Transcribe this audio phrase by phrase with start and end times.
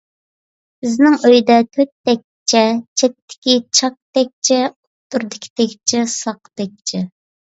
[0.83, 2.61] بىزنىڭ ئۆيدە تۆت تەكچە،
[3.01, 7.03] چەتتىكى چاك تەكچە، ئوتتۇرىدىكى تەكچە ساق تەكچە.